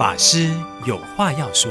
[0.00, 0.48] 法师
[0.86, 1.70] 有话要说。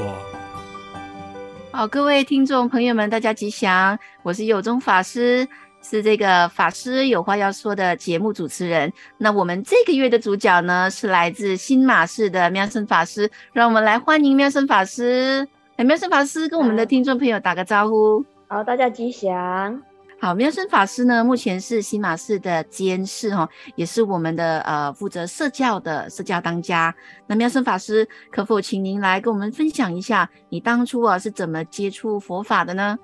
[1.72, 5.44] 好，各位听众朋友们，大家吉祥，我是有中法师，
[5.82, 8.92] 是这个法师有话要说的节目主持人。
[9.18, 15.44] 那我们这个月的主角呢，是来自新马市的妙生法师，让我们来欢迎妙生法师。
[15.74, 18.24] 哎，妙生法师跟我们的听众朋友打个招呼。
[18.46, 19.82] 好，大家吉祥。
[20.22, 26.94] 好，妙生法师呢，目前是新马市的监事哈，也是我们的呃负责社教的社教当家。
[27.26, 32.98] 那妙生法师，可否请您来跟我们分享一下，你当初啊是怎么接触佛法的呢？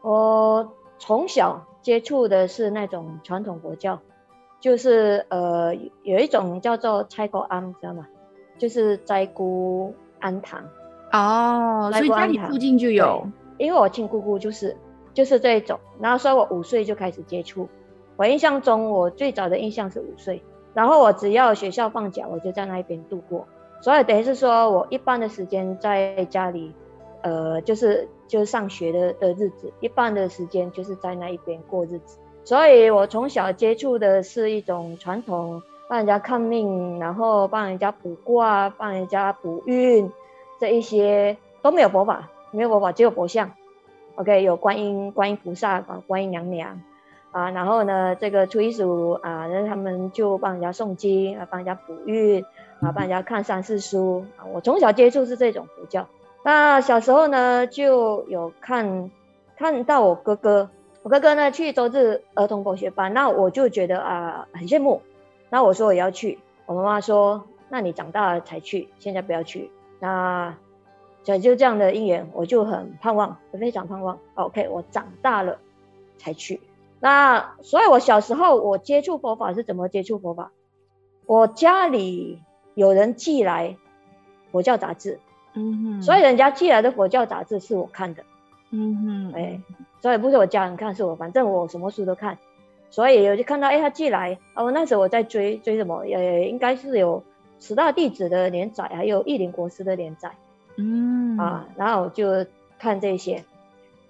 [0.00, 4.00] 我从小接触的是那种传统佛教，
[4.58, 8.06] 就是呃有一种叫做斋姑庵，知道吗？
[8.56, 10.64] 就是斋姑庵堂。
[11.12, 13.28] 哦，所以家里附近就有。
[13.58, 14.74] 因为我亲姑姑就是。
[15.14, 17.68] 就是这一种，然后所以我五岁就开始接触。
[18.16, 20.42] 我印象中，我最早的印象是五岁。
[20.74, 23.46] 然后我只要学校放假，我就在那一边度过。
[23.80, 26.72] 所以等于是说我一半的时间在家里，
[27.22, 32.18] 呃，就是就是上学的的日子，一半的时间就是在那一边过日子。
[32.44, 40.10] 所以我从小接触的是一种传统，帮人家看命，然后帮人家卜卦，帮人家补运，
[40.58, 43.50] 这一些都没有佛法，没有佛法，只有佛像。
[44.16, 46.80] OK，有观音、观音菩萨啊，观音娘娘
[47.32, 52.40] 啊，然后呢，这个初一十五啊，那他们就帮人家诵经啊，帮人家补运
[52.80, 54.46] 啊，帮人家看三世书啊。
[54.52, 56.06] 我从小接触是这种佛教，
[56.44, 59.10] 那小时候呢，就有看
[59.56, 60.70] 看到我哥哥，
[61.02, 65.02] 我哥哥呢去周日儿童佛学班，那我就觉得啊很羡慕，
[65.50, 70.54] 那我说我要去，我妈妈说，那你长大了才去，现在不要去，那。
[71.24, 74.20] 就就这样的因缘，我就很盼望，非常盼望。
[74.34, 75.58] OK，我长大了
[76.18, 76.60] 才去。
[77.00, 80.52] 那所以，我小时候我接触佛法是怎么接触佛法？
[81.26, 82.40] 我家里
[82.74, 83.76] 有人寄来
[84.52, 85.18] 佛教杂志，
[85.54, 88.22] 嗯哼，所以人家寄来的佛教杂志是我看的，
[88.70, 89.60] 嗯哼，哎，
[90.00, 92.38] 所以不是我家人看，是我，反正我什么书都看。
[92.90, 96.04] 所以我就看到，哎，他寄来，哦，那时候我在追追什么？
[96.04, 97.24] 呃，应该是有
[97.58, 100.30] 十大弟子的连载，还有译林国师的连载。
[100.76, 101.36] 嗯。
[101.36, 102.46] 啊，然后我就
[102.78, 103.44] 看这些，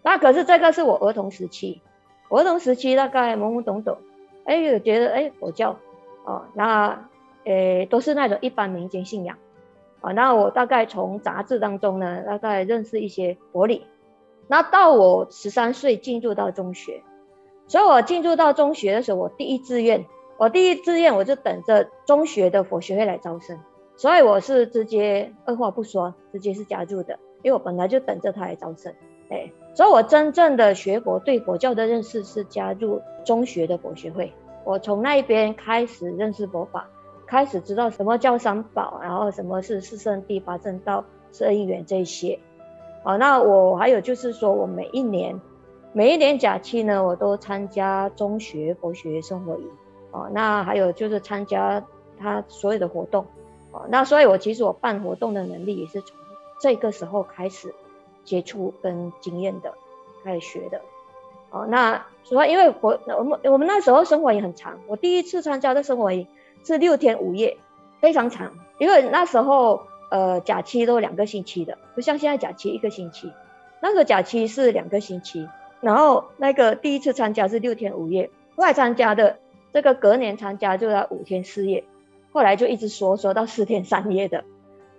[0.03, 1.81] 那可是这个是我儿童时期，
[2.29, 3.97] 儿童时期大概懵懵懂懂，
[4.45, 5.79] 哎，有觉得哎佛教，
[6.25, 7.09] 哦，那
[7.45, 9.39] 诶都是那种一般民间信仰，
[10.03, 13.87] 啊，那我大概从杂志当中呢，大概认识一些佛理，
[14.49, 17.03] 那到我十三岁进入到中学，
[17.69, 20.05] 所以我进入到中学的时候，我第一志愿，
[20.37, 23.59] 我第一志愿我就等着中学的佛学会来招生。
[23.97, 28.93] 所以我是直接二话不说，直接是加入的，因为我本来就等着他来招生，
[29.31, 34.33] 哎，所以我真正的学佛对佛教的认识是加入中学的佛学会，
[34.65, 36.89] 我从那一边开始认识佛法，
[37.25, 42.39] 开始知道什么叫三宝，然后什么是四圣谛、八正道、十二因缘这些，
[43.05, 45.41] 好，那我还有就是说我每一年，
[45.93, 49.71] 每一年假期呢，我都参加中学佛学生活营，
[50.11, 51.81] 哦，那还有就是参加
[52.19, 53.25] 他所有的活动。
[53.89, 56.17] 那所以，我其实我办活动的能力也是从
[56.61, 57.75] 这个时候开始
[58.25, 59.75] 接触跟经验的，
[60.23, 60.81] 开始学的。
[61.51, 66.27] 哦，那所以因为我我们我们那时候生活也很长，我第一次参加的生活营
[66.65, 67.57] 是六天五夜，
[68.01, 68.53] 非常长。
[68.79, 73.33] 因为那时候呃假期都两个星期的，不像现在假期一个星期，
[73.81, 75.49] 那个假期是两个星期。
[75.81, 79.39] 然后那个第一次参加是六天五夜，后来参加的
[79.73, 81.85] 这个隔年参加就要五天四夜。
[82.35, 84.45] 后来就一直说说到四天三夜的，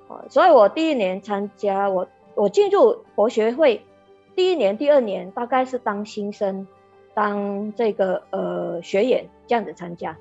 [0.08, 3.82] 啊，所以我第一年参加，我我进入佛学会，
[4.36, 6.66] 第一年、第二年大概是当新生，
[7.14, 10.18] 当这个呃学员这样子参加。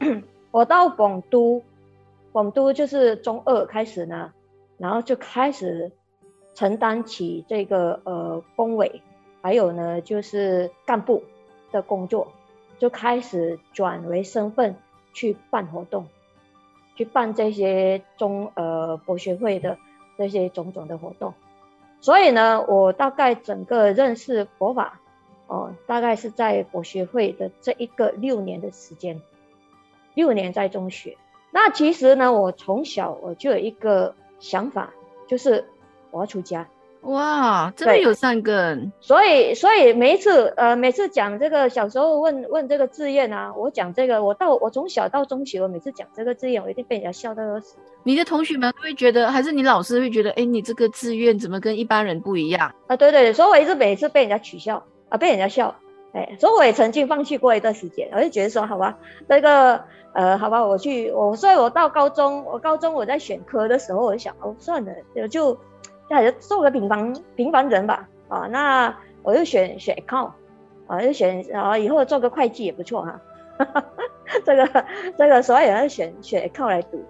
[0.50, 1.62] 我到广都，
[2.32, 4.32] 广都就是中二开始呢，
[4.78, 5.92] 然后就开始
[6.54, 9.02] 承担起这个呃工委，
[9.42, 11.22] 还有呢就是干部
[11.70, 12.28] 的工作，
[12.78, 14.76] 就开始转为身份
[15.12, 16.06] 去办活动。
[16.94, 19.76] 去办这些中呃佛学会的
[20.16, 21.34] 这些种种的活动，
[22.00, 25.00] 所以呢，我大概整个认识佛法
[25.46, 29.20] 哦，大概是在佛学会的这一个六年的时间，
[30.14, 31.16] 六年在中学。
[31.50, 34.92] 那其实呢，我从小我就有一个想法，
[35.26, 35.68] 就是
[36.10, 36.68] 我要出家。
[37.04, 47.76] 哇，真的有善根，所以所以每一次呃每次讲这个小时候问问这个志愿啊，我讲这个，我到我从小到中学，我每次讲这个志愿，我一定被人家笑到要死。
[48.04, 52.74] 你的同学们会觉得，还是你老师会觉得，哎，你这个志愿怎么跟一般人不一样？
[52.86, 55.74] 啊，对对，所以我一直每次被人家取笑啊，被人家笑
[56.12, 58.96] 哎，所以我也曾经放弃过一段时间，我就觉得说，好吧，
[59.28, 59.84] 这个
[60.14, 65.58] 呃，好吧，我去我，所以我到高中，我高中我在选科的时候，我就想，哦，算了，就就
[66.10, 70.30] 还是做个平凡平凡人吧，啊，那我就选选 account，
[70.86, 73.20] 啊，就选啊，以后做个会计也不错哈，
[74.44, 74.84] 这个
[75.16, 77.02] 这个，所以要选选 account 来读。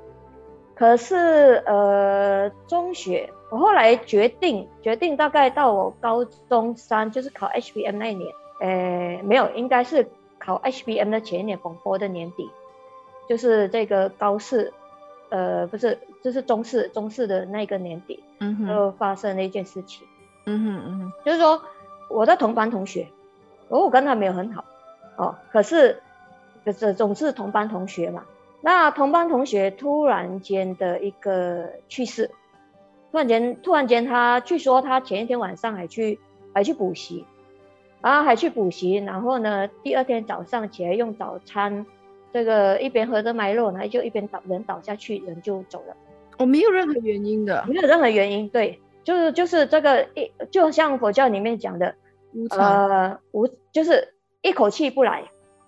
[0.76, 8.28] 可是，呃，中学我后来决定，决定大概到我高中三，就是考 HBM 那一年，
[8.60, 12.50] 呃，没有，应该是考 HBM 的前一年，广播的年底，
[13.28, 14.72] 就是这个高四，
[15.30, 20.06] 呃，不是，就是中四，中四的那个年底，嗯哼，就发生了一件事情，
[20.46, 21.60] 嗯哼嗯哼，就是说
[22.08, 23.08] 我的同班同学，
[23.68, 24.64] 哦我跟他没有很好，
[25.16, 26.00] 哦，可是，
[26.64, 28.24] 可是总是同班同学嘛。
[28.60, 32.30] 那同班同学突然间的一个去世，
[33.12, 36.18] 突然间，突然间他据说他前一天晚上还去
[36.54, 37.26] 还去补习，
[38.00, 41.84] 啊，还去补习，然后呢，第二天早上起来用早餐，
[42.34, 45.96] 这个一边喝着麦乐，然后就一边倒人倒下去，人就走了。
[46.36, 51.94] 我、哦、没有任何原因的，没有任何原因，对，就是就是这个一，就像佛教里面讲的，
[52.32, 55.22] 无常呃无，就是一口气不来，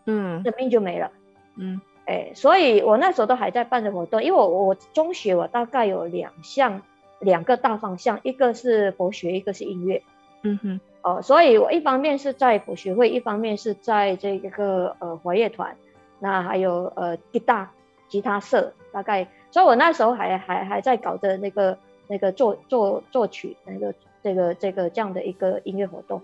[0.07, 1.13] 嗯，生命就没了，
[1.57, 1.81] 嗯。
[2.07, 6.83] 哎，所以我那时候都还在办着活动，因为我我中学我大概有两项
[7.19, 10.03] 两个大方向，一个是佛学，一个是音乐，
[10.43, 15.77] 嗯哼，哦，所以我一方面是在佛学会，一方面是在这个呃活乐团，
[16.19, 17.71] 那还有呃吉他
[18.09, 26.23] 吉他社，大概，所以我那时候还还还在搞着那个那个作作作曲那个这个这个这样的一个音乐活动，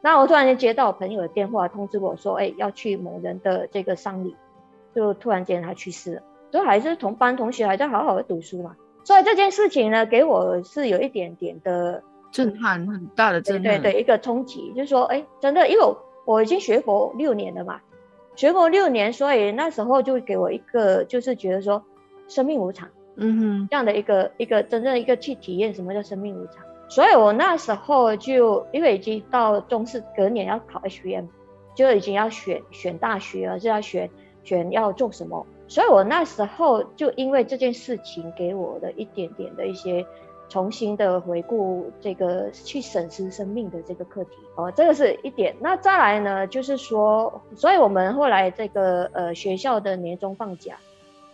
[0.00, 4.34] 那我突然间接到我朋友的电话通知我说，哎，要去某人的这个丧礼。
[4.94, 6.22] 就突然间他去世了，
[6.52, 8.76] 都还是同班同学，还在好好的读书嘛。
[9.02, 14.72] 所以这件事情呢，给我是有一点点的震撼，很大的震撼，对对，对一个冲击。
[14.76, 17.80] 就是说，哎，真的，因为我我已经学佛六年了嘛，
[18.36, 21.82] 学佛六年，所以那时候就给我一个，就是觉得说，
[22.28, 26.64] 生命无常，嗯哼，这样的一个一个真正一个去体验什么叫生命无常。
[26.88, 31.26] 所以我那时候就因为已经到中四隔年要考 HBM，
[31.74, 34.10] 就已经要选选大学了，就要选。
[34.46, 40.04] 选要做什么，所以我那时候就因为这件事情给我的一点点的一些
[40.54, 45.52] 重新的回顾，这个去审视生命的这个课题哦，这个是一点。
[45.58, 50.76] 那再来呢，就是说，所以我们后来这个呃学校的年终放假，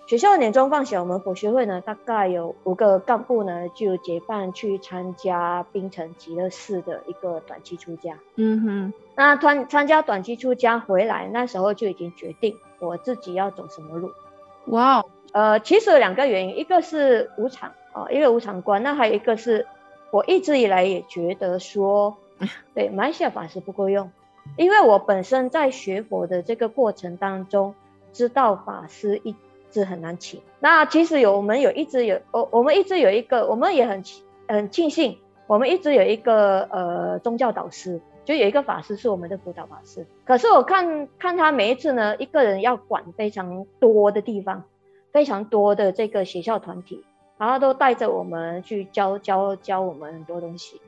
[0.06, 8.18] 学校的年终放假，我们佛学会呢大概有五个干部呢就结伴去参加槟城极乐寺的一个短期出家。
[8.36, 12.56] 嗯哼，那参参加短期出家回来，那时候就已经决定。
[12.78, 14.10] 我自己要走什么路？
[14.68, 19.66] 哇哦，呃，其实有两个原因，一个是无常啊，一个无常观，那还有一个是
[20.10, 22.16] 我一直以来也觉得说，
[22.74, 24.10] 对，马来西亚法师不够用，
[24.56, 27.74] 因为我本身在学佛的这个过程当中，
[28.12, 29.34] 知道法师一
[29.70, 30.40] 直很难请。
[30.58, 34.02] 那其实有我们有一直有，我我们一直有一个，我们也很
[34.48, 38.00] 很庆幸，我们一直有一个呃宗教导师。
[38.22, 44.62] 就有一个法师是我们的辅导法师，可是我看看他每一次呢，一个人要管非常多的地方，
[45.10, 47.02] 非常多的这个学校团体，
[47.40, 50.78] 然后都带着我们去教教教我们很多东西，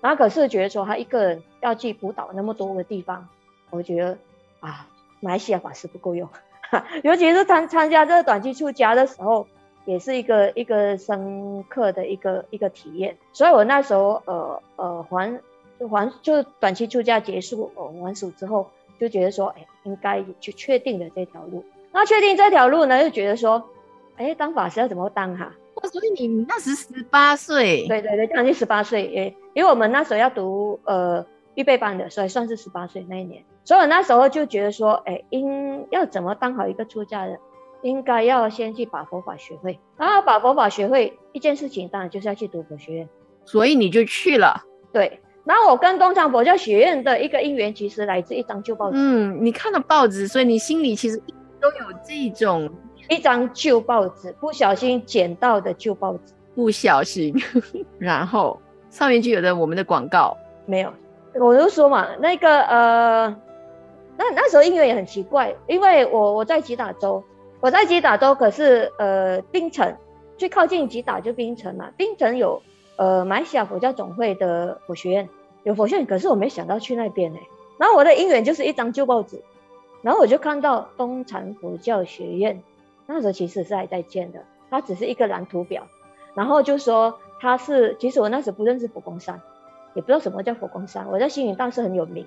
[0.00, 3.28] 然后可是觉得说他一个人要去辅导那么多个地方，
[3.68, 4.16] 我觉得
[4.60, 4.88] 啊，
[5.20, 6.26] 马来西亚法师不够用，
[7.04, 9.46] 尤其是参参加这个短期出家的时候，
[9.84, 15.40] 也是一个一个深刻的一个一个体验，所以我那时候呃呃还。
[15.88, 21.64] 还就短期出家结束，哦，完俗之后就觉得说，哎，应该去确定了这条路。
[21.90, 23.70] 那确定这条路呢，就觉得说，
[24.18, 25.54] 哎，当法师要怎么当哈？
[25.88, 27.86] 所以你那时十八岁？
[27.88, 33.42] 对对对，将近十八岁，哎，因为我们那时候要读呃预备班的，所以算是十八岁那一年。
[33.64, 37.38] 所以我那时候就觉得说，哎，应要怎么当好一个出家人，
[37.82, 39.78] 应该要先去把佛法学会。
[39.96, 43.08] 然后把佛法学会一件事情，当然就是要去读佛学院。
[43.44, 44.64] 所以你就去了？
[44.92, 45.20] 对。
[45.44, 48.96] 然后我跟东厂佛教学院的一个因缘，其实来自一张旧报纸。
[48.96, 51.16] 嗯，你看了报纸，所以你心里其实
[51.60, 52.70] 都有这种
[53.10, 57.34] 一张旧报纸，不小心捡到的旧报纸，不小心，
[57.98, 60.34] 然后上面就有的我们的广告。
[60.64, 60.90] 没有，
[61.34, 63.36] 我就说嘛，那个呃，
[64.16, 67.22] 那那时候因缘也很奇怪，因为我我在吉打州，
[67.60, 69.94] 我在吉打州，可是呃，槟城
[70.38, 72.62] 最靠近吉打就槟城嘛，槟城有。
[72.96, 75.26] 呃，马来西亚佛教总会的佛学院
[75.62, 77.38] 有佛学院，可是我没想到去那边呢。
[77.78, 79.42] 然后我的因缘就是一张旧报纸，
[80.02, 82.62] 然后我就看到东禅佛教学院，
[83.12, 85.86] 那时候其实是还在建的，它只是一个蓝图表。
[86.34, 89.40] 然后就说它是，其实我那时候不认识佛光山，
[89.94, 92.26] 也不知道什么叫佛光山，我在星云大师很有名。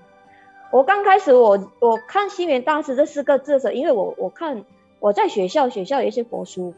[0.72, 4.66] 我刚开始我我看星云大师这四个字的时候，因为我我看
[5.00, 6.74] 我在学校，学校有一些佛书，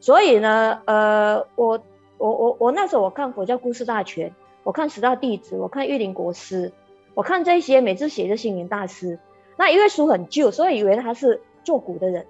[0.00, 1.80] 所以呢，呃，我
[2.18, 6.72] 我我我那时候我看佛教故事大全，我看十大弟子，我看玉林国师，
[7.14, 9.18] 我看这些每次写的星云大师，
[9.56, 12.26] 那因为书很旧，所以以为他是做古的人，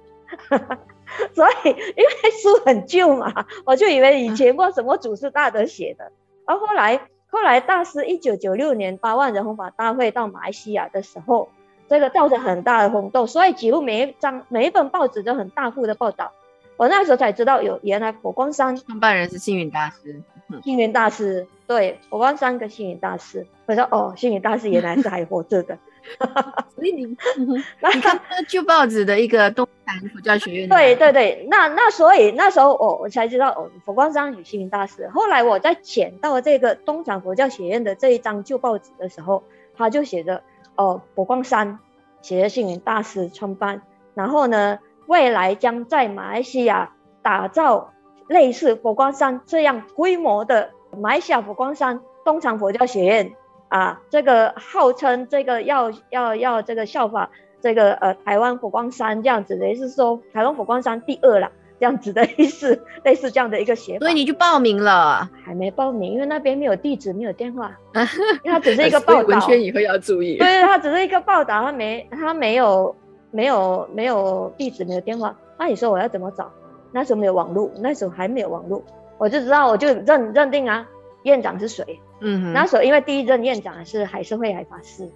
[1.35, 6.13] 所以因为书很旧嘛，我就以为以前不知道什么祖师大德写的，
[6.45, 7.01] 而后来。
[7.31, 11.51] 后来大师一九九六年八万人弘法大会到马来西亚的时候，
[11.87, 16.33] 这个造成很大的轰动，所以几乎每一张每一本报纸都很大幅的报道。
[16.79, 20.23] 我那时候才知道有原来佛光山创办人是星云大师，
[20.65, 25.77] 星云大师对佛光山跟星云大师，我说哦，星云大师原来是还活着的。
[26.75, 27.05] 所以你，
[27.37, 30.69] 你看 旧报纸的一个东禅佛教学院。
[30.69, 35.09] 对对对，那那所以那时候我我才知道哦，佛光山与星云大师。
[35.09, 39.43] 后来我在捡到这个东禅佛教学院的这一张旧报纸的时候，
[39.77, 40.43] 他就写着
[40.77, 41.79] 哦，佛光山
[42.23, 43.83] 写着星云大师创办，
[44.15, 47.93] 然后呢，未来将在马来西亚打造
[48.29, 53.35] 类似佛光山这样规模的马来西亚佛光山东禅佛教学院。
[53.69, 63.99] 啊，这个号称这个要要要这个效法这个呃台湾佛光山这样子的，也是说台湾佛光山第二了这样子的意思，类似这样的一个写法。
[64.01, 65.29] 所以你就报名了？
[65.45, 67.77] 还没报名，因为那边没有地址，没有电话，
[68.45, 69.29] 因为它只是一个报道。
[69.29, 70.39] 文宣以后要注意。
[70.39, 72.95] 对，它只是一个报道，它没它没有
[73.31, 75.37] 没有没有地址，没有电话。
[75.59, 76.51] 那你说我要怎么找？
[76.91, 78.83] 那时候没有网络，那时候还没有网络，
[79.19, 80.89] 我就知道我就认认定啊，
[81.25, 82.01] 院长是谁。
[82.21, 85.09] 嗯哼，那时候因为第一任院长是海社会海法师，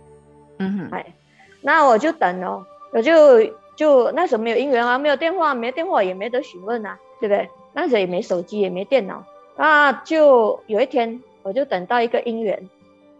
[0.58, 1.14] 嗯哼，哎，
[1.60, 3.44] 那我就等哦，我就
[3.74, 7.48] 就那时候没有姻缘啊，没有电话，没电话也没得询问啊，对不对？
[7.72, 9.24] 那时候也没手机，也没电脑，
[9.56, 12.68] 那就有一天，我就等到一个姻缘，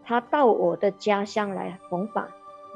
[0.05, 2.27] 他到我的家乡来弘法，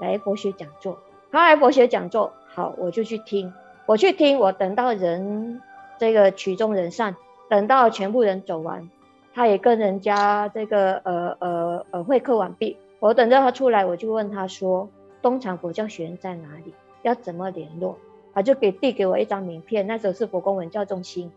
[0.01, 0.97] 来佛学讲座，
[1.31, 3.53] 他来佛学讲座，好，我就去听，
[3.85, 5.61] 我去听，我等到人
[5.99, 7.15] 这个曲终人散，
[7.47, 8.89] 等到全部人走完。
[9.37, 14.89] 他也跟人家这个呃呃呃会客完毕，我等到他出来，我就问他说
[15.21, 16.73] ：“东禅佛教学院在哪里？
[17.03, 17.95] 要怎么联络？”
[18.33, 21.31] 他就给递给我一张名片，那时候是佛光文教中心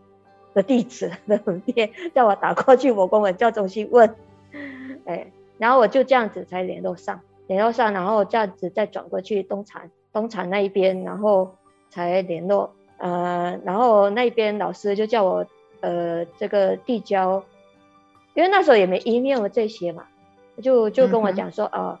[0.55, 4.15] 的地址 的名片，叫我打过去佛光文教中心问。
[5.05, 11.51] 哎，然后我就这样子才联络上，联络上，然后这样子再转过去东禅东禅那一边，然后
[11.91, 12.73] 才联络。
[12.97, 15.45] 呃，然后那边老师就叫我
[15.81, 17.43] 呃这个递交。
[18.33, 20.05] 因为那时候也没 email 这些嘛，
[20.61, 21.99] 就就跟我讲说，啊、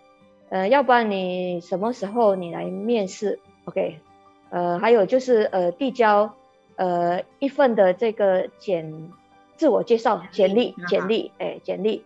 [0.49, 3.99] 嗯呃，要不然你什么时候你来面试？OK，
[4.49, 6.33] 呃，还有就是呃递交
[6.75, 9.09] 呃一份的这个简
[9.57, 12.03] 自我介绍简历简历哎简历，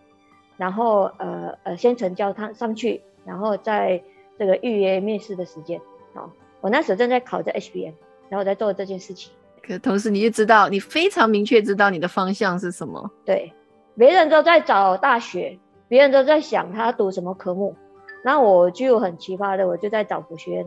[0.56, 4.02] 然后呃呃先成交他上去，然后再
[4.38, 5.80] 这个预约面试的时间。
[6.14, 6.30] 好，
[6.60, 7.94] 我那时候正在考着 HBM，
[8.28, 9.32] 然后在做这件事情。
[9.62, 13.10] 可同时你就知道，你非常明确知道你的方向是什么。
[13.24, 13.52] 对。
[13.96, 17.74] 别人都在找大学，别人都在想他读什么科目，
[18.22, 20.66] 那我就很奇葩的，我就在找佛学院。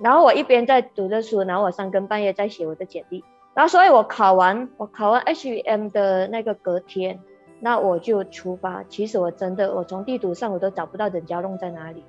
[0.00, 3.22] 然后我一边在读着书，然后我三更半夜在写我的简历。
[3.54, 7.20] 然后所以我考完，我考完 HVM 的那个隔天，
[7.60, 8.82] 那我就出发。
[8.88, 12.02] 其实我真的，我从地图上我都找不到忍家弄在哪里，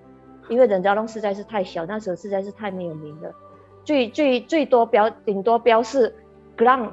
[0.50, 3.32] 因为忍家弄实在是太小，那时候实在是太没有名了。
[3.84, 6.16] 最最最多标顶多标示
[6.58, 6.90] ground。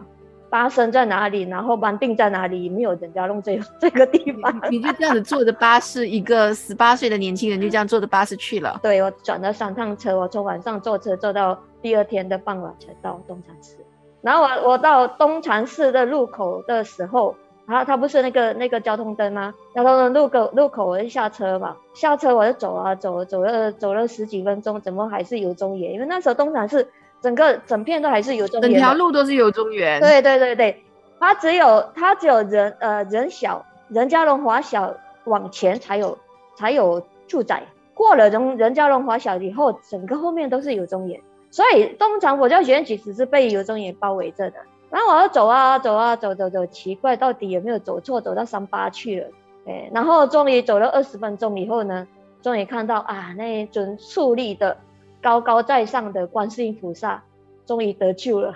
[0.52, 1.44] 巴生在哪里？
[1.44, 2.68] 然后班定在哪里？
[2.68, 4.54] 没有人家弄这 这个地方。
[4.70, 8.78] 你就这样子坐着巴士，一个十八岁的年轻人就这样坐着巴士去了。
[8.82, 13.78] 对，我转了三趟车，我从晚上坐车坐到第二天的傍晚才到东禅寺。
[14.20, 17.34] 然后我我到东禅寺的路口的时候，
[17.66, 19.54] 他他不是那个那个交通灯吗？
[19.74, 25.94] 交通灯路口路口我就下车嘛，下车我就走啊走，走了走了十几分钟，怎么还是有中野？
[25.94, 26.86] 因为那时候东禅寺。
[27.22, 30.00] 整个整片都还是有中原，整条路都是有中原。
[30.00, 30.82] 对对对对，
[31.20, 34.92] 它只有它只有人呃人小人嘉龙华小
[35.24, 36.18] 往前才有
[36.56, 37.62] 才有住宅，
[37.94, 41.20] 过了人人嘉龙华小以后，整个后面都是有中原。
[41.50, 44.56] 所以东禅佛教学院其实是被有中原包围着的。
[44.90, 49.28] 然后我要走啊走啊走走走，奇怪到底有没有走错，走到三八去了。
[49.66, 52.06] 哎，然后终于走了二十分钟以后呢，
[52.42, 54.76] 终于看到啊那一尊矗立的。
[55.22, 57.22] 高高在上的观世音菩萨
[57.64, 58.54] 终于得救了，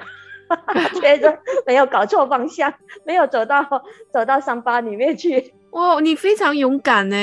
[1.00, 3.64] 觉得没有搞错方向，没有走到
[4.10, 5.54] 走到三八里面去。
[5.70, 7.16] 哇，你非常勇敢呢！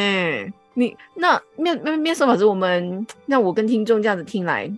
[0.76, 4.72] 你那面面面说法是我们，那我跟听众这样子听来，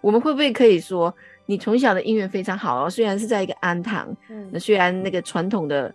[0.00, 1.12] 我们会不会可以说，
[1.46, 2.88] 你从小的因缘非常好哦？
[2.88, 5.92] 虽然是在一个安堂，嗯，那虽然那个传统的，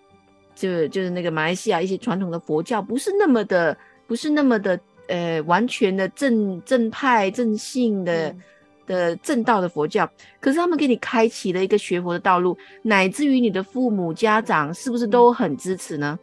[0.53, 4.79] 就就是那个马来西亚一些传统的佛教不是那么的，不是那么的。
[5.07, 8.39] 呃完全的正正派正信的、嗯、
[8.85, 10.09] 的正道的佛教，
[10.39, 16.17] 可是他们给你开启了一个学佛的道路，乃至于你的父母家长是不是都很支持呢？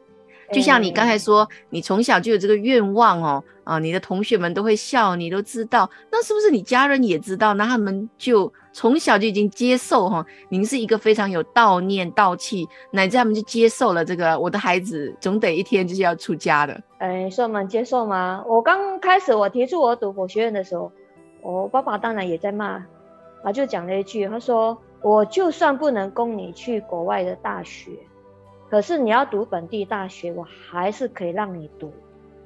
[0.54, 7.54] 就像你刚才说，你从小就有这个愿望哦，啊，你的同学们都会笑，你都知道，那是不是你家人也知道？
[7.54, 16.80] 那他们就从小就已经接受哈，您是一个非常有悼念道气，乃至他们就接受了这个，我的孩子总得一天就是要出家的。
[16.98, 18.44] 哎，说我们接受吗？
[18.46, 20.90] 我刚开始我提出我读佛学院的时候，
[21.42, 22.82] 我爸爸当然也在骂，
[23.42, 27.90] 他就讲了一句，他说，我就算不能供你去国外的大学。
[28.74, 31.92] 可是你要读本地大学，我还是可以让你读。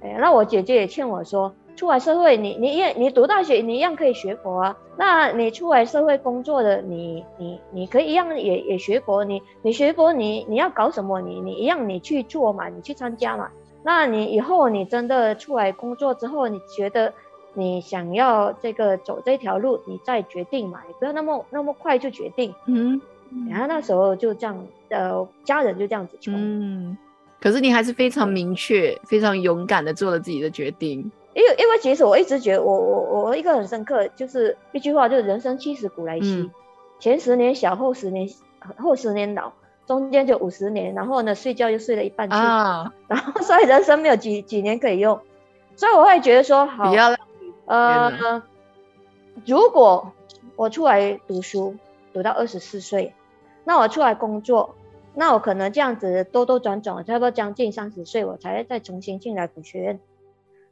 [0.02, 4.76] 哎，那我姐姐也劝我说，出来社会你，你你你读大学，你一样可以学佛啊。
[4.98, 9.24] 那你出来社会工作的，你你你可以一样也也学佛。
[9.24, 11.18] 你你学佛，你你要搞什么？
[11.22, 13.48] 你你一样你去做嘛，你去参加嘛。
[13.82, 17.14] 那你以后你真的出来工作之后，你觉得
[17.54, 22.54] 你想要这个走这条路，你再决定嘛，也不要那么那么快就决定。
[22.66, 23.00] 嗯。
[23.50, 26.32] 然后那时候就这样，呃，家人就这样子劝。
[26.36, 26.96] 嗯，
[27.40, 31.10] 可是你还是非常明确、非常勇敢的做了自己的决定。
[31.34, 36.50] 因为，因为其实我一直觉得我，我我我一个很深刻，就是一句话，就是人生七十古来稀，嗯、
[36.98, 38.28] 前十年小，后十年
[38.76, 39.52] 后十年老，
[39.86, 45.20] 中间就五十年，然后呢，睡觉就睡了一半去，啊、然后 所以人生没有几几年可以用，
[45.76, 46.92] 所以我会觉得说，好，
[47.66, 48.42] 呃，
[49.46, 50.10] 如果
[50.56, 51.76] 我出来读书，
[52.12, 53.14] 读到二十四岁。
[53.68, 54.74] 那我出来工作，
[55.14, 60.00] 那我可能这样子兜兜转转，差不多将近三十岁，我才再重新进来佛学院。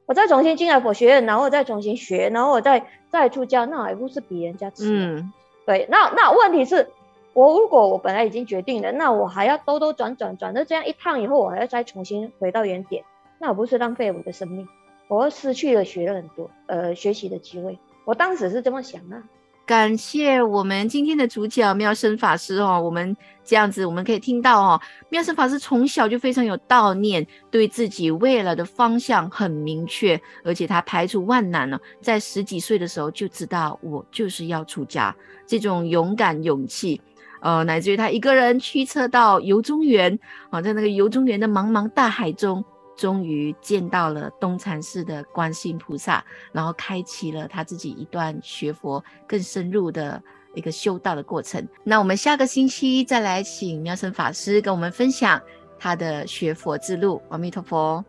[0.07, 4.85] 我再重新进来佛学院，然后我再重新学，然后我再再出家，那还不是比人家迟？
[4.89, 5.31] 嗯，
[5.67, 5.87] 对。
[5.91, 6.89] 那那问题是，
[7.35, 13.05] 我如果我本来已经决定了，那我还要兜兜转转转了这样一趟以后，我还要再重新回到原点，
[13.39, 14.67] 那我不是浪费我的生命？
[15.09, 17.79] 我失去了学了很多呃学习的机会。
[18.07, 19.23] 我当时是这么想啊。
[19.67, 35.13] 感谢我们今天的主角妙生法师哦，我们这样子我们可以听到哦，妙生法师从小就非常有道念，对自己未来的方向很明确，而且他排除万难呢，在十几岁的时候就知道我就是要出家，
[35.49, 37.01] 这种勇敢勇气，
[37.41, 40.17] 呃，乃至于他一个人驱车到游中原
[40.51, 42.65] 啊，在那个游中原的茫茫大海中。
[42.97, 50.23] 终于见到了东禅寺的观世菩萨，然后开启了他自己一段学佛更深入的
[50.55, 51.67] 一个修道的过程。
[51.85, 55.41] 那我们下个星期再来请妙生法师跟我们分享
[55.79, 57.23] 他的学佛之路。
[57.29, 58.05] 阿弥陀佛。